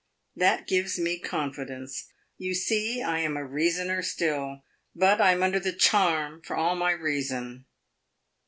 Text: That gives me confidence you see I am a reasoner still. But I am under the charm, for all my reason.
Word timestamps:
That 0.35 0.65
gives 0.65 0.97
me 0.97 1.19
confidence 1.19 2.07
you 2.35 2.55
see 2.55 3.03
I 3.03 3.19
am 3.19 3.37
a 3.37 3.45
reasoner 3.45 4.01
still. 4.01 4.63
But 4.95 5.21
I 5.21 5.33
am 5.33 5.43
under 5.43 5.59
the 5.59 5.73
charm, 5.73 6.41
for 6.41 6.55
all 6.55 6.75
my 6.75 6.89
reason. 6.93 7.65